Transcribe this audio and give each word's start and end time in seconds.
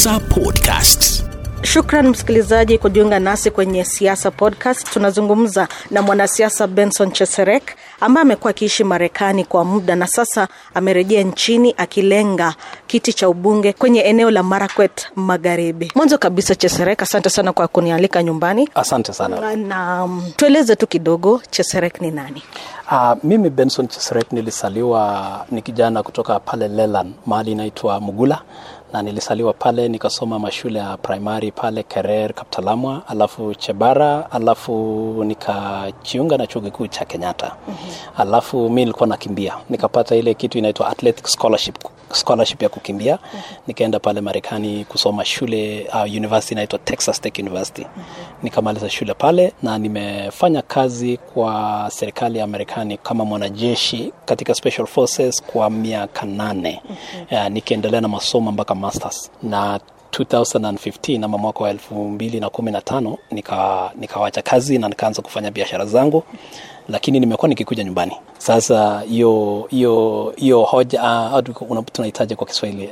Siasa 0.00 0.20
Podcast. 0.20 1.24
Shukran 1.62 2.08
msikilizaji 2.08 2.78
kujiunga 2.78 3.18
nasi 3.18 3.50
kwenye 3.50 3.84
Siasa 3.84 4.30
Podcast. 4.30 4.90
Tunazungumza 4.92 5.68
na 5.90 6.02
mwanasiasa 6.02 6.66
Benson 6.66 7.12
Cheserek 7.12 7.62
ambaye 8.00 8.22
amekuwa 8.22 8.50
akiishi 8.50 8.84
Marekani 8.84 9.44
kwa 9.44 9.64
muda 9.64 9.96
na 9.96 10.06
sasa 10.06 10.48
amerejea 10.74 11.22
nchini 11.22 11.74
akilenga 11.76 12.54
kiti 12.86 13.12
cha 13.12 13.28
ubunge 13.28 13.72
kwenye 13.72 14.00
eneo 14.00 14.30
la 14.30 14.42
Marakwet 14.42 15.08
Magharibi. 15.16 15.92
Mwanzo 15.94 16.18
kabisa, 16.18 16.54
Cheserek, 16.54 17.02
asante 17.02 17.30
sana 17.30 17.52
kwa 17.52 17.68
kunialika 17.68 18.22
nyumbani 18.22 18.68
Asante 18.74 19.12
sana. 19.12 19.56
na 19.56 20.04
um, 20.04 20.32
tueleze 20.36 20.76
tu 20.76 20.86
kidogo 20.86 21.42
Cheserek 21.50 22.00
ni 22.00 22.10
nani? 22.10 22.42
Uh, 22.90 23.14
mimi 23.22 23.50
Benson 23.50 23.88
Cheseret 23.88 24.32
nilisaliwa 24.32 25.46
ni 25.50 25.62
kijana 25.62 26.02
kutoka 26.02 26.40
pale 26.40 26.68
Lelan, 26.68 27.12
mahali 27.26 27.52
inaitwa 27.52 28.00
Mugula, 28.00 28.42
na 28.92 29.02
nilisaliwa 29.02 29.52
pale 29.52 29.88
nikasoma 29.88 30.38
mashule 30.38 30.78
ya 30.78 30.96
primary 30.96 31.50
pale 31.52 31.82
Kerer, 31.82 32.32
Kaptalamwa, 32.34 33.02
alafu 33.08 33.54
Chebara, 33.54 34.30
alafu 34.32 34.72
nikajiunga 35.24 36.36
na 36.36 36.46
chuo 36.46 36.62
kikuu 36.62 36.86
cha 36.86 37.04
Kenyatta. 37.04 37.52
mm-hmm. 37.68 37.90
Alafu 38.28 38.70
mi 38.70 38.80
nilikuwa 38.80 39.06
nakimbia, 39.06 39.54
nikapata 39.68 40.16
ile 40.16 40.34
kitu 40.34 40.58
inaitwa 40.58 40.88
athletic 40.88 41.26
scholarship, 41.26 41.76
scholarship 42.12 42.62
ya 42.62 42.68
kukimbia. 42.68 43.18
mm-hmm. 43.24 43.56
Nikaenda 43.66 43.98
pale 43.98 44.20
Marekani 44.20 44.84
kusoma 44.84 45.24
shule 45.24 45.86
uh, 45.94 46.02
university 46.02 46.54
inaitwa 46.54 46.78
Texas 46.78 47.20
Tech 47.20 47.38
University. 47.38 47.82
mm-hmm. 47.82 48.04
Nikamaliza 48.42 48.90
shule 48.90 49.14
pale 49.14 49.52
na 49.62 49.78
nimefanya 49.78 50.62
kazi 50.62 51.16
kwa 51.16 51.86
serikali 51.92 52.38
ya 52.38 52.46
Marekani 52.46 52.96
kama 52.96 53.24
mwanajeshi 53.24 54.12
katika 54.24 54.54
special 54.54 54.86
forces 54.86 55.42
kwa 55.42 55.70
miaka 55.70 56.26
nane. 56.26 56.82
mm-hmm. 56.90 57.38
uh, 57.38 57.48
nikiendelea 57.48 58.00
na 58.00 58.08
masomo 58.08 58.52
mpaka 58.52 58.74
masters 58.74 59.30
na 59.42 59.80
2015 60.12 61.24
ama 61.24 61.38
mwaka 61.38 61.60
wa 61.64 61.70
elfu 61.70 61.94
mbili 61.94 62.40
na 62.40 62.50
kumi 62.50 62.70
na 62.70 62.80
tano 62.80 63.18
nika 63.30 63.90
nikawacha 63.96 64.42
kazi 64.42 64.78
na 64.78 64.88
nikaanza 64.88 65.22
kufanya 65.22 65.50
biashara 65.50 65.86
zangu, 65.86 66.22
lakini 66.88 67.20
nimekuwa 67.20 67.48
nikikuja 67.48 67.84
nyumbani. 67.84 68.12
Sasa 68.38 69.00
hiyo 69.00 69.66
hiyo 69.70 70.32
hiyo 70.36 70.62
hoja 70.62 71.02
uh, 71.68 71.84
tunahitaji 71.92 72.36
kwa 72.36 72.46
Kiswahili 72.46 72.88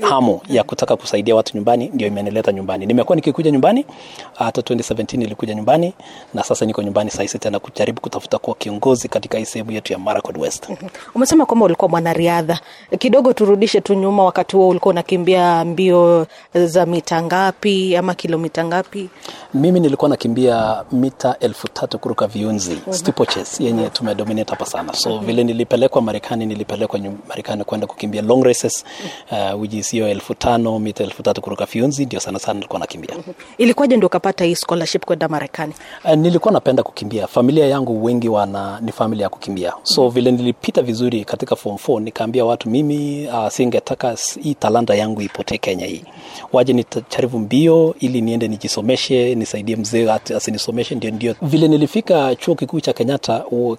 uh, 0.00 0.08
hamu 0.08 0.40
ya 0.48 0.64
kutaka 0.64 0.96
kusaidia 0.96 1.34
watu 1.34 1.56
nyumbani 1.56 1.90
ndio 1.94 2.06
imenileta 2.08 2.52
nyumbani. 2.52 2.86
Nimekuwa 2.86 3.16
nikikuja 3.16 3.50
nyumbani 3.50 3.86
hata 4.34 4.60
2017 4.60 5.18
nilikuja 5.18 5.54
nyumbani 5.54 5.94
na 6.34 6.42
sasa 6.44 6.66
niko 6.66 6.82
nyumbani 6.82 7.10
sasa 7.10 7.38
tena 7.38 7.58
kujaribu 7.58 8.00
kutafuta 8.00 8.38
kuwa 8.38 8.56
kiongozi 8.56 9.08
katika 9.08 9.38
hii 9.38 9.44
sehemu 9.44 9.72
yetu 9.72 9.92
ya 9.92 9.98
Marakwet 9.98 10.36
West. 10.38 10.68
Umesema 11.14 11.46
kwamba 11.46 11.64
ulikuwa 11.66 11.88
mwanariadha, 11.88 12.60
kidogo 12.98 13.32
turudishe 13.32 13.80
tu 13.80 13.94
nyuma. 13.94 14.24
Wakati 14.24 14.56
huo 14.56 14.68
ulikuwa 14.68 14.92
unakimbia 14.92 15.64
mbio 15.64 16.26
za 16.54 16.86
mita 16.86 17.22
ngapi 17.22 17.96
ama 17.96 18.14
kilomita 18.14 18.64
ngapi? 18.64 19.08
Mimi 19.54 19.80
nilikuwa 19.80 20.08
nakimbia 20.08 20.84
mita 20.92 21.36
elfu 21.40 21.68
tatu 21.68 21.98
kuruka 21.98 22.26
viunzi 22.26 22.78
steeplechase 23.24 23.64
yenye 23.64 23.90
tumedominate 23.90 24.50
hapa 24.50 24.66
sana 24.66 24.92
so 24.94 25.18
vile 25.18 25.44
nilipelekwa 25.44 26.02
Marekani, 26.02 26.46
nilipelekwa 26.46 27.00
Marekani 27.28 27.64
kwenda 27.64 27.86
kukimbia 27.86 28.22
long 28.22 28.44
races 28.44 28.84
uh, 29.32 29.60
which 29.60 29.74
is 29.74 29.90
hiyo 29.90 30.08
elfu 30.08 30.34
tano 30.34 30.78
mita 30.78 31.04
elfu 31.04 31.22
tatu 31.22 31.40
kuruka 31.40 31.64
viunzi, 31.66 32.06
ndio 32.06 32.20
sana 32.20 32.38
sana 32.38 32.54
nilikuwa 32.54 32.78
nakimbia. 32.80 33.10
Ilikuwaje 33.58 33.96
ndio 33.96 34.06
ukapata 34.06 34.44
hii 34.44 34.54
scholarship 34.54 35.04
kwenda 35.04 35.28
Marekani? 35.28 35.72
Uh, 36.04 36.14
nilikuwa 36.14 36.52
napenda 36.52 36.82
kukimbia. 36.82 37.26
Familia 37.26 37.66
yangu 37.66 38.04
wengi 38.04 38.28
wana 38.28 38.80
ni 38.80 38.92
familia 38.92 39.22
ya 39.24 39.28
kukimbia, 39.30 39.72
so 39.82 40.08
vile 40.08 40.30
nilipita 40.30 40.82
vizuri 40.82 41.24
katika 41.24 41.56
form 41.56 41.76
4 41.76 42.00
nikaambia 42.00 42.44
watu 42.44 42.70
mimi 42.70 43.28
uh, 43.28 43.48
singetaka 43.48 44.16
hii 44.42 44.54
talanta 44.54 44.94
yangu 44.94 45.22
ipotee 45.22 45.58
Kenya 45.58 45.86
hii, 45.86 46.04
waje 46.52 46.72
nitacharibu 46.72 47.38
mbio 47.38 47.94
ili 48.00 48.20
niende 48.20 48.48
nijisomeshe, 48.48 49.34
nisaidie 49.34 49.76
mzee 49.76 50.10
asinisomeshe. 50.36 50.94
Ndio 50.94 51.10
ndio 51.10 51.34
vile 51.42 51.68
nilifika 51.68 52.34
chuo 52.34 52.54
kikuu 52.54 52.80
cha 52.80 52.92
Kenyatta. 53.08 53.44
Uh, 53.46 53.76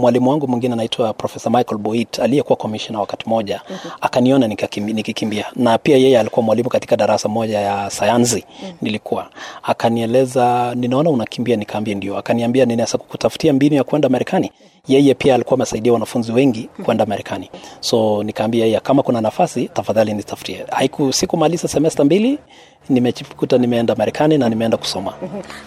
mwalimu 0.00 0.30
wangu 0.30 0.48
mwingine 0.48 0.72
anaitwa 0.74 1.12
Professor 1.12 1.52
Michael 1.52 1.78
Boit 1.78 2.18
aliyekuwa 2.18 2.56
commissioner 2.56 3.00
wakati 3.00 3.28
moja 3.28 3.60
akaniona 4.00 4.48
nikikimbia, 4.48 5.44
na 5.56 5.78
pia 5.78 5.96
yeye 5.96 6.18
alikuwa 6.18 6.42
mwalimu 6.42 6.68
katika 6.68 6.96
darasa 6.96 7.28
moja 7.28 7.60
ya 7.60 7.90
sayansi 7.90 8.44
nilikuwa 8.82 9.30
akanieleza, 9.62 10.74
ninaona 10.74 11.10
unakimbia. 11.10 11.56
Nikaambia 11.56 11.94
ndio. 11.94 12.18
Akaniambia 12.18 12.64
ninaweza 12.64 12.98
kukutafutia 12.98 13.52
mbinu 13.52 13.76
ya 13.76 13.84
kwenda 13.84 14.08
Marekani. 14.08 14.52
Yeye 14.88 15.14
pia 15.14 15.34
alikuwa 15.34 15.54
amesaidia 15.54 15.92
wanafunzi 15.92 16.32
wengi 16.32 16.68
kwenda 16.84 17.06
Marekani, 17.06 17.50
so 17.80 18.22
nikaambia 18.22 18.64
yeye 18.64 18.80
kama 18.80 19.02
kuna 19.02 19.20
nafasi 19.20 19.68
tafadhali 19.68 20.14
nitafutie. 20.14 20.64
Haiku 20.70 21.12
sikumaliza 21.12 21.68
semester 21.68 22.04
mbili 22.06 22.38
nimejikuta 22.88 23.58
nimeenda 23.58 23.94
Marekani 23.94 24.38
na 24.38 24.48
nimeenda 24.48 24.76
kusoma. 24.76 25.12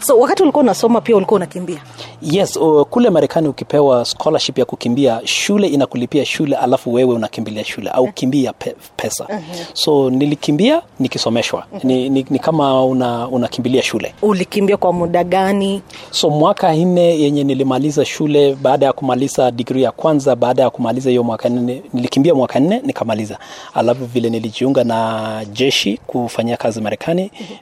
So 0.02 0.20
wakati 0.20 0.44
ulikuwa 0.44 0.64
unasoma 0.64 1.02
pia 1.02 1.16
ulikuwa 1.16 1.36
unakimbia? 1.36 1.82
Yes, 2.22 2.56
uh, 2.58 2.82
kule 2.84 3.10
Marekani 3.10 3.48
ukipewa 3.48 4.06
scholarship 4.06 4.58
ya 4.58 4.66
kukimbia, 4.66 5.22
shule 5.24 5.68
inakulipia 5.68 6.26
shule, 6.26 6.56
alafu 6.56 6.94
wewe 6.94 7.14
unakimbilia 7.16 7.64
shule 7.64 7.90
au 7.90 8.08
kimbia 8.12 8.54
pe, 8.54 8.76
pesa. 8.98 9.28
So 9.74 10.10
nilikimbia 10.10 10.82
nikisomeshwa. 11.00 11.66
Ni, 11.84 12.10
ni, 12.10 12.26
ni 12.30 12.40
kama 12.40 12.86
una, 12.86 13.28
unakimbilia 13.28 13.82
shule. 13.82 14.14
Ulikimbia 14.22 14.78
kwa 14.78 14.94
muda 14.94 15.24
gani? 15.24 15.82
So 16.12 16.30
mwaka 16.30 16.74
nne 16.76 17.20
yenye 17.20 17.44
nilimaliza 17.44 18.06
shule, 18.06 18.56
baada 18.62 18.86
ya 18.86 18.94
kumaliza 18.94 19.52
degree 19.52 19.82
ya 19.84 19.92
kwanza, 19.92 20.36
baada 20.36 20.62
ya 20.64 20.70
kumaliza 20.70 21.10
hiyo 21.10 21.24
mwaka 21.24 21.50
nne, 21.50 21.82
nilikimbia 21.94 22.36
mwaka 22.36 22.60
nne 22.60 22.82
nikamaliza. 22.86 23.38
Alafu 23.74 24.06
vile 24.06 24.30
nilijiunga 24.30 24.84
na 24.84 25.46
jeshi 25.54 26.00
kufanyia 26.08 26.58
kazi 26.58 26.82
Marekani, 26.82 27.09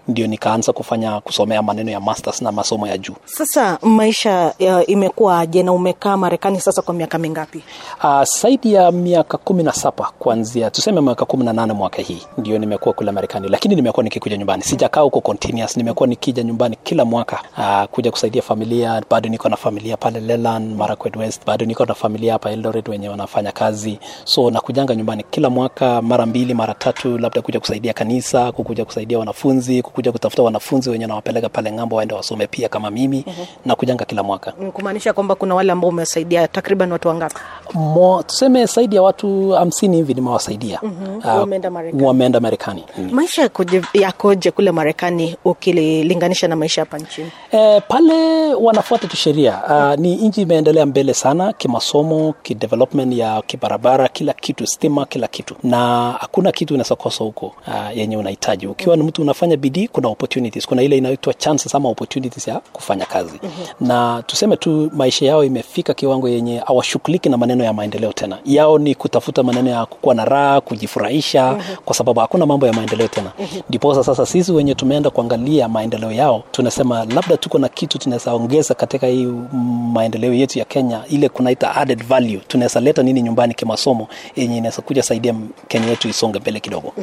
ndio 0.08 0.28
nikaanza 0.28 0.74
kufanya 0.74 1.19
kusomea 1.19 1.62
maneno 1.62 1.91
ya 1.91 2.00
masters 2.00 2.41
na 2.41 2.52
masomo 2.52 2.88
ya 2.88 2.97
juu. 2.97 3.13
Sasa 3.25 3.78
maisha 3.81 4.53
ya, 4.59 4.85
imekuwaje 4.85 5.63
na 5.63 5.72
umekaa 5.74 6.18
Marekani 6.18 6.62
sasa 6.62 6.81
kwa 6.81 6.94
miaka 6.94 7.18
mingapi? 7.18 7.63
Uh, 8.03 8.24
zaidi 8.24 8.74
ya 8.74 8.91
miaka 8.91 9.38
kumi 9.38 9.63
na 9.63 9.74
saba 9.74 10.12
kuanzia 10.19 10.69
tuseme 10.69 11.02
miaka 11.02 11.25
kumi 11.25 11.44
na 11.44 11.53
nane 11.53 11.74
mwaka 11.74 12.02
hii 12.02 12.22
ndio 12.38 12.57
nimekuwa 12.59 12.94
kule 12.94 13.12
Marekani, 13.12 13.47
lakini 13.50 13.75
nimekuwa 13.75 14.03
nikikuja 14.03 14.38
nyumbani, 14.38 14.63
sijakaa 14.63 15.02
huko 15.02 15.22
continuous. 15.22 15.78
Nimekuwa 15.78 16.07
nikija 16.07 16.44
nyumbani 16.44 16.78
kila 16.84 17.06
mwaka 17.06 17.40
uh, 17.57 17.84
kuja 17.91 18.12
kusaidia 18.12 18.41
familia. 18.41 19.02
Bado 19.09 19.30
niko 19.30 19.50
na 19.50 19.57
familia 19.57 19.97
pale 19.97 20.19
Leland, 20.19 20.75
Marakwet 20.78 21.16
West, 21.16 21.46
bado 21.46 21.66
niko 21.66 21.86
na 21.86 21.94
familia 21.94 22.34
hapa 22.34 22.52
Eldoret 22.52 22.88
wenye 22.88 23.09
wanafanya 23.09 23.52
kazi, 23.52 24.00
so 24.24 24.52
nakujanga 24.52 24.96
nyumbani 24.96 25.25
kila 25.31 25.50
mwaka 25.50 26.02
mara 26.02 26.25
mbili 26.25 26.53
mara 26.53 26.74
tatu, 26.74 27.18
labda 27.18 27.41
kuja 27.41 27.59
kusaidia 27.59 27.94
kanisa, 27.94 28.52
kukuja 28.52 28.86
kusaidia 28.86 29.19
wanafunzi, 29.38 29.81
kukuja 29.81 30.12
kutafuta 30.12 30.44
wanafunzi 30.44 30.90
wenye 30.90 31.08
nawapeleka 31.08 31.50
pale 31.50 31.72
ng'ambo 31.72 31.96
waende 31.96 32.16
wasome 32.16 32.48
pia 32.48 32.70
kama 32.70 32.92
mimi 32.92 33.25
nakujanga 33.66 34.06
kila 34.06 34.24
mwaka. 34.24 34.53
Mm, 34.62 34.72
kumaanisha 34.72 35.14
kwamba 35.14 35.36
kuna 35.36 35.56
wale 35.56 35.72
ambao 35.72 35.90
umewasaidia 35.90 36.48
takriban 36.48 36.92
watu 36.92 37.08
wangapi? 37.08 37.36
Mo, 37.74 38.24
tuseme 38.28 38.66
zaidi 38.66 38.96
ya 38.96 39.02
watu 39.02 39.50
hamsini 39.52 39.98
hivi 39.98 40.14
nimewasaidia. 40.14 40.80
mm 40.84 41.20
-hmm. 41.24 41.40
wameenda 41.40 41.72
Marekani. 41.72 42.03
wameenda 42.03 42.40
Marekani. 42.40 42.84
Mm. 42.98 43.09
Maisha 43.12 43.50
yakoje, 43.94 44.52
kule 44.52 44.72
Marekani 44.72 45.36
ukilinganisha 45.46 46.48
na 46.48 46.56
maisha 46.56 46.81
hapa 46.81 46.98
nchini? 46.98 47.31
E, 47.52 47.81
pale 47.81 48.54
wanafuata 48.54 49.08
tu 49.08 49.16
sheria. 49.18 49.62
Uh, 49.69 50.00
ni 50.00 50.16
nchi 50.16 50.42
imeendelea 50.42 50.86
mbele 50.86 51.14
sana 51.14 51.54
kimasomo, 51.54 52.34
kidevelopment 52.44 53.14
ya 53.14 53.42
kibarabara, 53.42 54.08
kila 54.08 54.34
kitu, 54.34 54.68
stima, 54.68 55.06
kila 55.06 55.28
kitu, 55.28 55.56
na 55.64 56.12
hakuna 56.19 56.52
kitu 56.52 56.74
unaweza 56.74 56.96
huko 57.24 57.46
uh, 57.68 57.98
yenye 57.98 58.18
unahitaji. 58.18 58.68
Ukiwa 58.68 58.96
ni 58.98 59.04
mtu 59.04 59.22
unafanya 59.28 59.58
bidii, 59.58 59.88
kuna 59.88 60.08
opportunities, 60.08 60.68
kuna 60.68 60.82
ile 60.84 60.98
inaitwa 60.98 61.34
chances 61.34 61.76
ama 61.76 61.90
opportunities 61.90 62.48
ya 62.48 62.60
kufanya 62.74 63.06
kazi 63.06 63.40
na 63.82 64.24
tuseme 64.28 64.58
tu 64.58 64.92
maisha 64.96 65.26
yao 65.26 65.44
imefika 65.44 65.94
kiwango 65.94 66.30
yenye 66.30 66.58
hawashughuliki 66.58 67.30
na 67.30 67.38
maneno 67.38 67.64
ya 67.64 67.74
maendeleo 67.74 68.14
tena. 68.14 68.38
Yao 68.46 68.80
ni 68.80 68.96
kutafuta 68.96 69.44
maneno 69.44 69.70
ya 69.70 69.86
kukuwa 69.86 70.16
na 70.16 70.26
raha, 70.26 70.62
kujifurahisha, 70.62 71.57
kwa 71.86 71.96
sababu 71.96 72.19
hakuna 72.19 72.46
mambo 72.46 72.68
ya 72.68 72.74
maendeleo 72.74 73.07
tena. 73.07 73.31
Ndiposa 73.69 74.04
sasa 74.04 74.25
sisi 74.25 74.51
wenye 74.51 74.75
tumeenda 74.75 75.10
kuangalia 75.10 75.68
maendeleo 75.69 76.12
yao 76.12 76.44
tunasema 76.51 77.06
labda 77.06 77.38
tuko 77.38 77.60
na 77.60 77.69
kitu 77.69 77.98
tunaweza 77.98 78.34
ongeza 78.34 78.74
katika 78.74 79.07
hii 79.07 79.25
mm, 79.25 79.92
maendeleo 79.94 80.34
yetu 80.34 80.60
ya 80.60 80.66
Kenya, 80.66 81.01
ile 81.10 81.30
kunaita 81.30 81.75
added 81.75 82.04
value. 82.07 82.42
Tunaweza 82.48 82.80
leta 82.80 83.04
nini 83.04 83.22
nyumbani 83.22 83.54
kimasomo 83.54 84.07
yenye 84.36 84.57
inaweza 84.57 84.81
kuja 84.81 85.04
saidia 85.04 85.36
Kenya 85.68 85.88
yetu 85.88 86.07
isonge 86.10 86.40
mbele 86.40 86.60
kidogo. 86.60 86.94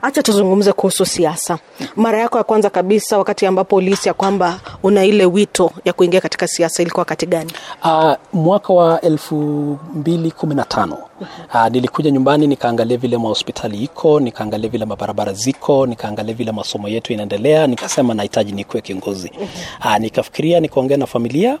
Hacha 0.00 0.22
tuzungumze 0.22 0.72
kuhusu 0.72 1.06
siasa. 1.06 1.58
Mara 1.96 2.18
yako 2.20 2.38
ya 2.38 2.44
kwanza 2.44 2.70
kabisa, 2.70 3.18
wakati 3.18 3.46
ambapo 3.46 3.76
ulihisi 3.76 4.08
ya 4.08 4.14
kwamba 4.14 4.60
una 4.82 5.04
ile 5.04 5.26
wito 5.26 5.70
ya 5.84 5.92
kuingia 5.92 6.20
katika 6.20 6.46
siasa, 6.48 6.82
ilikuwa 6.82 7.00
wakati 7.00 7.26
gani? 7.26 7.52
Uh, 7.84 8.12
mwaka 8.32 8.72
wa 8.72 9.00
elfu 9.00 9.36
mbili 9.94 10.30
kumi 10.30 10.54
na 10.54 10.64
tano 10.64 10.98
uh, 11.54 11.66
nilikuja 11.70 12.10
nyumbani 12.10 12.46
nikaangalia 12.46 12.96
vile 12.96 13.18
mahospitali 13.18 13.82
iko, 13.84 14.20
nikaangalia 14.20 14.70
vile 14.70 14.84
mabarabara 14.84 15.32
ziko, 15.32 15.86
nikaangalia 15.86 16.34
vile 16.34 16.52
masomo 16.52 16.88
yetu 16.88 17.12
inaendelea, 17.12 17.66
nikasema 17.66 18.14
nahitaji 18.14 18.52
nikuwe 18.52 18.82
kiongozi. 18.82 19.32
Uh, 19.84 19.96
nikafikiria, 19.98 20.60
nikaongea 20.60 20.96
na 20.96 21.06
familia 21.06 21.58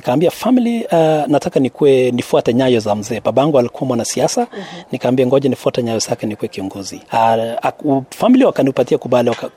nikaambia 0.00 0.30
family 0.30 0.84
uh, 0.84 0.92
nataka 1.28 1.60
nikue 1.60 2.10
nifuate 2.10 2.54
nyayo 2.54 2.80
za 2.80 2.94
mzee. 2.94 3.20
Babangu 3.20 3.58
alikuwa 3.58 3.88
mwanasiasa. 3.88 4.40
Mm-hmm. 4.40 4.82
nikaambia 4.92 5.26
ngoja 5.26 5.50
nifuate 5.50 5.82
nyayo 5.82 5.98
zake 5.98 6.26
nikuwe 6.26 6.48
kiongozi. 6.48 7.00
Uh, 7.12 7.86
uh, 7.96 8.02
family 8.10 8.44
wakanipatia 8.44 8.98
kubali 8.98 9.30
waka, 9.30 9.50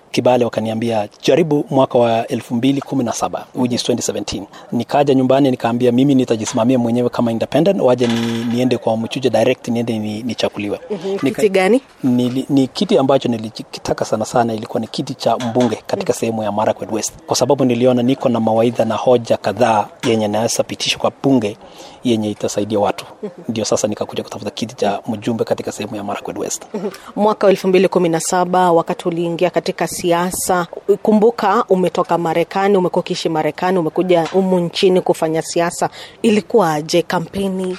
wakaniambia 0.46 1.08
jaribu 1.24 1.66
mwaka 1.70 1.98
wa 1.98 2.28
elfu 2.28 2.56
mbili 2.56 2.82
kumi 2.82 3.04
na 3.04 3.14
saba 3.14 3.46
which 3.56 3.72
is 3.74 3.90
2017 3.90 4.44
nikaja 4.72 5.14
nyumbani 5.14 5.52
nikaambia 5.52 5.92
mimi 5.92 6.16
nitajisimamia 6.16 6.80
mwenyewe 6.80 7.10
kama 7.10 7.32
independent. 7.32 7.82
Waje 7.82 8.08
ni, 8.08 8.44
niende 8.54 8.78
kwa 8.78 8.98
mchuja 8.98 9.30
direct 9.30 9.68
niende 9.68 10.00
ni, 10.00 10.24
ni 10.24 10.36
mm-hmm. 10.44 11.18
kiti 11.32 11.50
gani? 11.50 11.82
Ni, 12.04 12.46
ni 12.50 12.68
kiti 12.68 12.98
ambacho 12.98 13.30
nilikitaka 13.30 14.06
sana 14.06 14.26
sana 14.26 14.54
ilikuwa 14.54 14.80
ni 14.82 14.88
kiti 14.88 15.14
cha 15.16 15.38
mbunge 15.38 15.76
katika 15.76 15.96
mm-hmm. 15.96 16.14
sehemu 16.20 16.44
ya 16.44 16.52
Marakwet 16.52 16.92
West. 16.92 17.14
Kwa 17.28 17.36
sababu 17.36 17.66
niliona 17.66 18.04
niko 18.04 18.30
na 18.30 18.40
mawaidha 18.40 18.86
na 18.86 18.96
hoja 18.96 19.38
kadhaa 19.38 19.88
yenye 20.08 20.28
naweza 20.34 20.64
pitishwa 20.64 21.00
kwa 21.02 21.12
bunge 21.24 21.58
yenye 22.04 22.32
itasaidia 22.32 22.80
watu. 22.80 23.06
Mm-hmm. 23.24 23.44
ndio 23.50 23.66
sasa 23.66 23.88
nikakuja 23.88 24.24
kutafuta 24.24 24.52
kiti 24.52 24.76
cha 24.76 25.00
mjumbe 25.08 25.44
katika 25.44 25.72
sehemu 25.72 25.96
ya 25.96 26.04
Marakwet 26.04 26.38
West. 26.38 26.64
Mm-hmm. 26.74 26.92
mwaka 27.16 27.48
wa 27.48 27.52
elfu 27.52 27.68
mbili 27.68 27.88
kumi 27.88 28.10
na 28.10 28.20
saba 28.20 28.72
wakati 28.72 29.08
uliingia 29.08 29.50
katika 29.50 29.88
siasa 29.88 30.68
kumbuka 31.02 31.66
umetoka 31.70 32.18
Marekani 32.18 32.78
umekuwa 32.78 33.00
ukiishi 33.00 33.30
Marekani 33.30 33.78
umekuja 33.78 34.26
humu 34.26 34.60
nchini 34.60 35.02
kufanya 35.02 35.42
siasa. 35.42 35.90
Ilikuwaje 36.22 37.02
kampeni? 37.02 37.78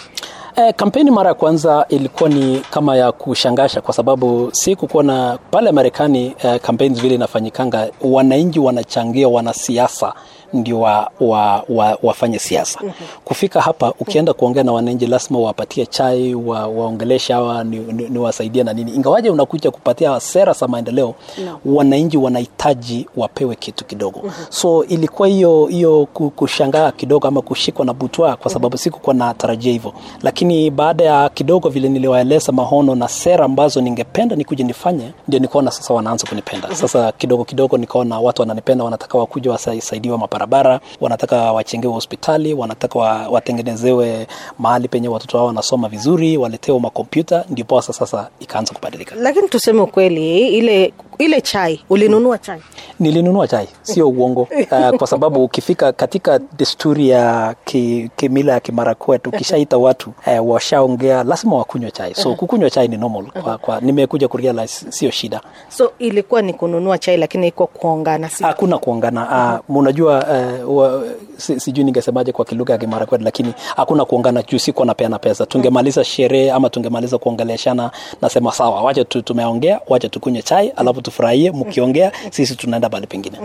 Eh, 0.57 0.75
kampeni 0.77 1.11
mara 1.11 1.29
ya 1.29 1.35
kwanza 1.35 1.87
ilikuwa 1.89 2.29
ni 2.31 2.63
kama 2.71 2.97
ya 2.97 3.13
kushangasha 3.13 3.81
kwa 3.81 3.95
sababu 3.95 4.49
si 4.53 4.77
kukuwa 4.77 5.03
na 5.05 5.39
pale 5.51 5.73
Marekani 5.73 6.35
eh, 6.43 6.61
kampeni 6.61 7.01
vile 7.01 7.15
inafanyikanga, 7.15 7.89
wananchi 8.01 8.61
wanachangia 8.61 9.29
wanasiasa 9.29 10.15
ndio 10.55 10.81
wa, 10.81 11.11
wa, 11.21 11.65
wa, 11.69 11.99
wafanye 12.03 12.39
siasa. 12.39 12.79
mm-hmm. 12.83 13.07
Kufika 13.25 13.61
hapa 13.61 13.93
ukienda 14.01 14.33
kuongea 14.33 14.63
na 14.63 14.73
wananchi 14.73 15.07
lazima 15.07 15.39
wapatie 15.39 15.87
chai 15.87 16.35
wa, 16.35 16.67
waongeleshe 16.67 17.33
hawa 17.33 17.65
ni, 17.65 17.79
ni, 17.79 18.09
ni 18.09 18.19
wasaidia 18.19 18.65
na 18.65 18.73
nini, 18.73 18.91
ingawaje 18.95 19.31
unakuja 19.31 19.71
kupatia 19.71 20.21
sera 20.21 20.53
za 20.53 20.69
maendeleo 20.69 21.15
no. 21.45 21.61
Wananchi 21.75 22.17
wanahitaji 22.17 23.07
wapewe 23.17 23.55
kitu 23.57 23.85
kidogo. 23.85 24.21
mm-hmm. 24.25 24.47
So 24.51 24.85
ilikuwa 24.85 25.29
hiyo 25.29 25.67
hiyo 25.67 26.07
kushangaa 26.37 26.91
kidogo 26.93 27.29
ama 27.29 27.43
kushikwa 27.43 27.85
na 27.85 27.93
butwa 27.93 28.37
kwa 28.37 28.51
sababu 28.51 28.67
mm-hmm. 28.67 28.79
sikukuwa 28.79 29.15
na 29.15 29.35
tarajia 29.35 29.73
hivyo, 29.73 29.93
lakini 30.23 30.71
baada 30.71 31.05
ya 31.05 31.29
kidogo 31.29 31.69
vile 31.69 31.89
niliwaeleza 31.89 32.53
mahono 32.53 32.95
na 32.95 33.09
sera 33.09 33.45
ambazo 33.45 33.81
ningependa 33.81 34.37
nikuje 34.37 34.65
nifanye, 34.65 35.13
ndio 35.29 35.41
nikaona 35.41 35.71
sasa 35.71 35.95
wanaanza 35.95 36.27
kunipenda. 36.29 36.69
mm-hmm. 36.69 36.81
Sasa 36.89 37.13
kidogo 37.13 37.45
kidogo 37.45 37.79
nikaona 37.79 38.21
watu 38.21 38.43
wananipenda, 38.43 38.85
wanataka 38.85 39.19
wakuja 39.19 39.51
wasaidiwe 39.51 40.17
mapara 40.19 40.44
barabara, 40.47 40.81
wanataka 41.01 41.53
wachengewe 41.53 41.95
hospitali, 41.95 42.55
wanataka 42.55 42.99
watengenezewe 42.99 44.27
mahali 44.59 44.89
penye 44.89 45.09
watoto 45.09 45.37
wao 45.37 45.47
wanasoma 45.47 45.89
vizuri, 45.89 46.37
waletewe 46.37 46.81
makompyuta, 46.81 47.45
ndipo 47.51 47.81
sasa 47.83 48.07
sasa 48.07 48.29
ikaanza 48.41 48.75
kubadilika. 48.75 49.15
Lakini 49.17 49.49
tuseme 49.49 49.81
ukweli, 49.81 50.49
ile 50.49 50.93
ile 51.19 51.41
chai 51.41 51.81
ulinunua 51.91 52.39
chai? 52.39 52.61
Nilinunua 53.01 53.49
chai, 53.49 53.69
sio 53.83 54.09
uongo 54.09 54.43
uh, 54.43 54.91
kwa 54.99 55.07
sababu 55.07 55.45
ukifika 55.45 55.93
katika 55.93 56.39
desturi 56.39 57.09
ya 57.09 57.55
ki, 57.65 58.11
kimila 58.17 58.53
ya 58.53 58.61
Kimarakwet 58.61 59.27
ukishaita 59.27 59.77
watu 59.79 60.13
uh, 60.41 60.51
washaongea 60.51 61.25
lazima 61.25 61.57
wakunywa 61.57 61.91
chai, 61.91 62.15
so 62.15 62.35
kukunywa 62.35 62.71
chai 62.71 62.89
ni 62.89 62.97
normal 62.97 63.25
kwa, 63.43 63.59
kwa 63.59 63.81
nimekuja 63.81 64.29
kurealize 64.29 64.87
sio 64.93 65.11
shida. 65.11 65.41
So 65.69 65.93
ilikuwa 65.99 66.43
ni 66.43 66.53
kununua 66.55 66.99
chai, 66.99 67.17
lakini 67.17 67.49
iko 67.49 67.67
kuongana, 67.67 68.29
si 68.29 68.43
hakuna 68.45 68.79
kuongana. 68.79 69.61
Uh, 69.69 69.77
unajua 69.77 70.27
uh, 70.67 71.03
si, 71.37 71.61
sijui 71.61 71.85
ningesemaje 71.85 72.33
kwa 72.33 72.45
kilugha 72.45 72.73
ya 72.73 72.79
Kimarakwet, 72.79 73.23
lakini 73.23 73.55
hakuna 73.77 74.05
kuongana 74.05 74.43
juu 74.43 74.59
siko 74.59 74.85
napeana 74.85 75.19
pesa. 75.19 75.47
Tungemaliza 75.47 76.05
sherehe 76.05 76.51
ama 76.53 76.71
tungemaliza 76.71 77.19
kuongeleshana, 77.19 77.91
nasema 78.23 78.53
sawa, 78.53 78.83
wacha 78.83 79.05
tu, 79.05 79.23
tumeongea, 79.23 79.81
wacha 79.89 80.09
tukunywe 80.09 80.43
chai 80.43 80.69
alafu 80.77 81.03
tufurahie, 81.05 81.51
mkiongea 81.51 82.13
sisi 82.31 82.57
tunaenda 82.57 82.89
bali 82.89 83.07
pengine. 83.07 83.39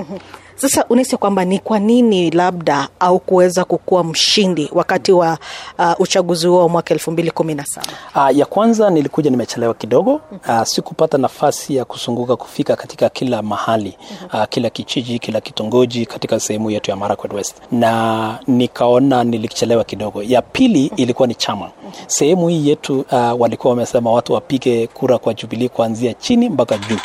Sasa 0.56 0.86
unahisi 0.90 1.18
kwamba 1.18 1.46
ni 1.46 1.60
kwa 1.60 1.80
nini 1.80 2.32
labda 2.32 2.88
au 3.00 3.20
kuweza 3.20 3.66
kukuwa 3.66 4.04
mshindi 4.04 4.70
wakati 4.74 5.12
wa 5.12 5.38
uh, 5.80 5.94
uchaguzi 6.00 6.48
huo 6.48 6.60
wa 6.60 6.70
mwaka 6.70 6.94
elfu 6.94 7.12
mbili 7.12 7.32
kumi 7.32 7.56
na 7.56 7.66
saba? 7.66 7.88
Uh, 8.16 8.38
ya 8.38 8.46
kwanza 8.46 8.90
nilikuja 8.90 9.30
nimechelewa 9.30 9.74
kidogo. 9.74 10.22
Uh, 10.48 10.64
sikupata 10.64 11.18
nafasi 11.18 11.76
ya 11.76 11.86
kusunguka 11.86 12.36
kufika 12.36 12.76
katika 12.76 13.10
kila 13.10 13.42
mahali 13.42 13.98
uh, 14.34 14.44
kila 14.50 14.70
kijiji, 14.70 15.20
kila 15.20 15.42
kitongoji 15.42 16.06
katika 16.06 16.40
sehemu 16.40 16.72
yetu 16.72 16.92
ya 16.92 16.98
Marakwet 16.98 17.34
West, 17.34 17.56
na 17.72 18.40
nikaona 18.48 19.24
nilichelewa 19.24 19.84
kidogo. 19.84 20.24
Ya 20.24 20.42
pili 20.42 20.92
ilikuwa 20.96 21.28
ni 21.28 21.36
chama. 21.36 21.70
Sehemu 22.08 22.48
hii 22.48 22.70
yetu 22.70 23.00
uh, 23.12 23.42
walikuwa 23.42 23.72
wamesema 23.72 24.12
watu 24.12 24.34
wapige 24.34 24.88
kura 24.88 25.18
kwa 25.18 25.34
Jubilee 25.34 25.68
kuanzia 25.70 26.14
chini 26.14 26.50
mpaka 26.50 26.78
juu. 26.78 26.98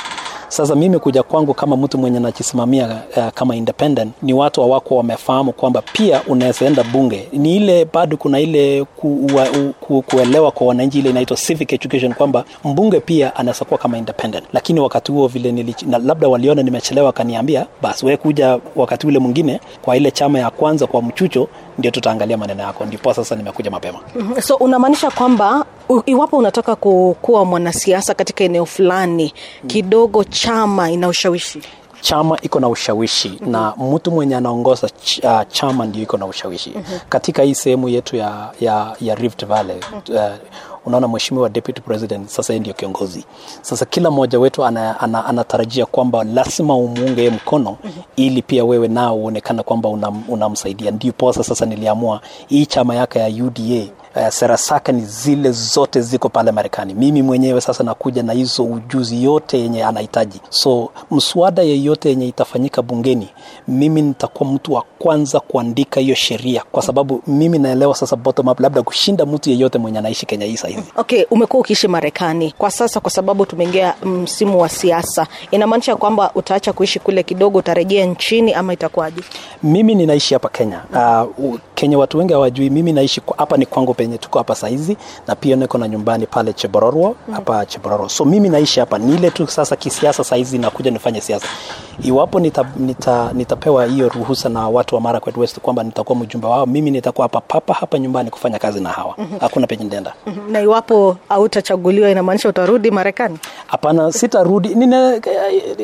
Sasa 0.55 0.75
mimi 0.75 0.99
kuja 0.99 1.23
kwangu 1.23 1.55
kama 1.55 1.77
mtu 1.77 1.99
mwenye 1.99 2.21
najisimamia 2.21 3.03
uh, 3.17 3.29
kama 3.29 3.57
independent, 3.57 4.13
ni 4.23 4.33
watu 4.35 4.61
hawako 4.61 4.97
wamefahamu 4.97 5.53
kwamba 5.53 5.83
pia 5.93 6.23
unaweza 6.27 6.67
enda 6.67 6.83
bunge. 6.85 7.29
Ni 7.33 7.57
ile 7.57 7.85
bado 7.93 8.17
kuna 8.17 8.41
ile 8.41 8.85
ku, 8.97 9.27
wa, 9.37 9.47
ku, 9.81 10.03
kuelewa 10.03 10.51
kwa 10.51 10.67
wananchi, 10.67 10.99
ile 10.99 11.11
inaitwa 11.11 11.37
civic 11.37 11.73
education 11.73 12.15
kwamba 12.15 12.45
mbunge 12.65 13.01
pia 13.01 13.37
anaweza 13.37 13.65
kuwa 13.65 13.79
kama 13.79 13.99
independent. 13.99 14.45
Lakini 14.53 14.81
wakati 14.81 15.13
huo 15.13 15.27
vile 15.29 15.53
nili, 15.53 15.75
na 15.87 15.99
labda 15.99 16.29
waliona 16.29 16.63
nimechelewa, 16.63 17.13
kaniambia 17.13 17.67
basi 17.83 18.07
wewe 18.07 18.17
kuja 18.17 18.59
wakati 18.77 19.07
ule 19.07 19.19
mwingine 19.19 19.61
kwa 19.83 19.97
ile 19.97 20.11
chama 20.11 20.39
ya 20.39 20.51
kwanza 20.51 20.87
kwa 20.87 21.03
mchucho, 21.03 21.49
ndio 21.79 21.91
tutaangalia 21.91 22.37
maneno 22.37 22.63
yako. 22.63 22.85
Ndipo 22.85 23.15
sasa 23.15 23.37
nimekuja 23.37 23.71
mapema. 23.71 23.99
Mm-hmm. 24.17 24.41
So 24.43 24.55
unamaanisha 24.55 25.11
kwamba 25.11 25.65
iwapo 26.07 26.37
unataka 26.37 26.77
kuwa 27.21 27.45
mwanasiasa 27.45 28.15
katika 28.15 28.45
eneo 28.45 28.67
fulani 28.67 29.35
kidogo 29.67 30.25
chama 30.25 30.91
ina 30.91 31.09
ushawishi 31.09 31.63
chama 32.05 32.39
iko 32.43 32.61
na 32.61 32.69
ushawishi 32.69 33.29
mm-hmm. 33.29 33.51
na 33.53 33.75
mtu 33.77 34.11
mwenye 34.11 34.37
anaongoza 34.37 34.89
ch 34.89 35.21
uh, 35.25 35.41
chama 35.49 35.87
ndio 35.87 36.03
iko 36.03 36.17
na 36.17 36.27
ushawishi 36.27 36.73
mm-hmm. 36.77 36.99
katika 37.09 37.43
hii 37.43 37.55
sehemu 37.55 37.89
yetu 37.89 38.17
ya, 38.17 38.51
ya, 38.61 38.97
ya 39.01 39.15
Rift 39.15 39.47
Valley 39.47 39.77
mm-hmm. 39.93 40.17
uh, 40.17 40.33
unaona 40.87 41.09
mheshimiwa 41.09 41.49
deputy 41.49 41.81
president 41.81 42.29
sasa 42.29 42.53
yeye 42.53 42.61
ndio 42.61 42.75
kiongozi 42.75 43.25
sasa 43.63 43.85
kila 43.85 44.11
mmoja 44.11 44.39
wetu 44.41 44.65
anatarajia 44.65 45.85
ana, 45.85 45.87
ana 45.87 45.87
kwamba 45.87 46.25
lazima 46.25 46.77
umuunge 46.77 47.31
mkono 47.31 47.77
mm-hmm. 47.85 48.03
ili 48.17 48.43
pia 48.43 48.65
wewe 48.65 48.89
nao 48.89 49.17
uonekana 49.17 49.63
kwamba 49.63 49.89
unamsaidia 50.29 50.89
una 50.89 50.97
ndiposa 50.97 51.45
sasa 51.45 51.67
niliamua 51.67 52.21
hii 52.47 52.67
chama 52.67 52.95
yake 52.95 53.19
ya 53.19 53.29
UDA 53.29 53.85
Uh, 54.17 54.29
sera 54.29 54.57
zake 54.57 54.93
ni 54.93 55.01
zile 55.05 55.51
zote 55.53 56.01
ziko 56.01 56.29
pale 56.29 56.53
Marekani. 56.53 56.95
Mimi 56.95 57.23
mwenyewe 57.23 57.61
sasa 57.61 57.85
nakuja 57.85 58.23
na 58.23 58.33
hizo 58.33 58.65
ujuzi 58.65 59.25
yote 59.25 59.59
yenye 59.61 59.85
anahitaji, 59.85 60.41
so 60.51 60.91
mswada 61.11 61.63
yeyote 61.63 62.09
yenye 62.09 62.27
itafanyika 62.29 62.83
bungeni, 62.83 63.29
mimi 63.69 64.03
nitakuwa 64.03 64.51
mtu 64.51 64.73
wa 64.73 64.85
kwanza 64.99 65.41
kuandika 65.41 66.01
hiyo 66.01 66.15
sheria, 66.15 66.63
kwa 66.73 66.83
sababu 66.83 67.23
mimi 67.27 67.59
naelewa 67.59 67.95
sasa 67.95 68.17
bottom 68.17 68.49
up, 68.49 68.61
labda 68.61 68.83
kushinda 68.83 69.27
mtu 69.27 69.51
yeyote 69.51 69.79
mwenye 69.79 69.99
anaishi 69.99 70.27
Kenya 70.27 70.47
hii 70.47 70.57
sahizi. 70.57 70.83
Okay, 70.97 71.25
umekuwa 71.31 71.61
ukiishi 71.61 71.89
Marekani 71.89 72.55
kwa 72.59 72.71
sasa, 72.71 73.01
kwa 73.01 73.11
sababu 73.11 73.47
tumeingia 73.47 73.95
msimu 74.05 74.61
wa 74.61 74.69
siasa, 74.69 75.27
inamaanisha 75.51 75.97
kwamba 75.97 76.31
utaacha 76.35 76.73
kuishi 76.73 76.99
kule 77.01 77.23
kidogo, 77.23 77.59
utarejea 77.59 78.07
nchini 78.07 78.53
ama 78.55 78.73
itakuwaje? 78.73 79.23
Mimi 79.63 79.95
ninaishi 79.95 80.35
hapa 80.35 80.49
Kenya. 80.49 80.83
Uh, 81.39 81.55
Kenya 81.75 81.99
watu 81.99 82.19
wengi 82.19 82.33
hawajui, 82.33 82.71
mimi 82.71 82.93
naishi 82.93 83.21
hapa, 83.39 83.57
ni 83.57 83.67
kwangu 83.67 83.95
penye 84.05 84.19
tuko 84.19 84.39
hapa 84.39 84.55
saizi, 84.55 84.97
na 85.27 85.35
pia 85.35 85.57
niko 85.57 85.79
na 85.79 85.89
nyumbani 85.89 86.27
pale 86.27 86.53
Chebororwo 86.53 87.17
hapa 87.33 87.59
mm. 87.59 87.67
Chebororwo, 87.67 88.09
so 88.09 88.25
mimi 88.25 88.49
naishi 88.49 88.81
hapa. 88.81 88.99
Ni 88.99 89.15
ile 89.15 89.31
tu 89.31 89.47
sasa 89.47 89.77
kisiasa 89.77 90.25
saizi 90.25 90.59
nakuja 90.59 90.91
nifanye 90.91 91.21
siasa. 91.21 91.47
Iwapo 92.03 92.41
nita, 92.41 92.65
nita, 92.77 93.31
nitapewa 93.33 93.87
hiyo 93.87 94.09
ruhusa 94.09 94.49
na 94.49 94.69
watu 94.69 94.95
wa 94.95 95.01
Marakwet 95.01 95.37
West 95.37 95.61
kwamba 95.61 95.83
nitakuwa 95.83 96.19
mjumbe 96.19 96.47
wao, 96.47 96.67
mimi 96.67 96.91
nitakuwa 96.91 97.25
hapa 97.25 97.41
papa 97.41 97.75
hapa 97.75 97.99
nyumbani 97.99 98.31
kufanya 98.31 98.59
kazi 98.59 98.81
na 98.81 98.89
hawa 98.89 99.15
mm-hmm. 99.19 99.39
hakuna 99.39 99.67
penye 99.67 99.85
nitaenda 99.85 100.15
mm-hmm. 100.27 100.53
na 100.53 100.61
iwapo 100.61 101.17
hautachaguliwa 101.29 102.11
inamaanisha 102.11 102.49
utarudi 102.49 102.91
Marekani? 102.91 103.39
Hapana, 103.67 104.13
sitarudi. 104.13 104.69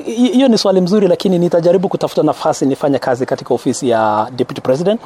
Hiyo 0.05 0.49
ni 0.49 0.59
swali 0.59 0.81
mzuri, 0.81 1.09
lakini 1.09 1.39
nitajaribu 1.39 1.89
kutafuta 1.89 2.23
nafasi 2.23 2.67
nifanye 2.67 2.99
kazi 2.99 3.27
katika 3.27 3.55
ofisi 3.55 3.89
ya 3.89 4.29
deputy 4.37 4.61
president 4.61 5.01